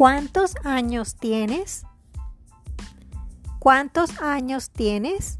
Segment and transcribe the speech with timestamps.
[0.00, 1.84] ¿Cuántos años tienes?
[3.58, 5.36] ¿Cuántos años tienes?